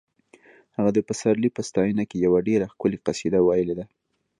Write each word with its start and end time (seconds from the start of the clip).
هغه 0.77 0.91
د 0.93 0.99
پسرلي 1.07 1.49
په 1.53 1.61
ستاینه 1.69 2.03
کې 2.09 2.17
یوه 2.25 2.39
ډېره 2.47 2.65
ښکلې 2.73 2.97
قصیده 3.05 3.39
ویلې 3.41 3.75
ده 3.79 3.85